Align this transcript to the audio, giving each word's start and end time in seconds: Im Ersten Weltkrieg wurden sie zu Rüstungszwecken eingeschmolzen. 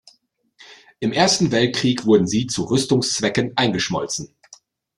Im 0.99 1.11
Ersten 1.11 1.51
Weltkrieg 1.51 2.07
wurden 2.07 2.25
sie 2.25 2.47
zu 2.47 2.63
Rüstungszwecken 2.63 3.55
eingeschmolzen. 3.55 4.33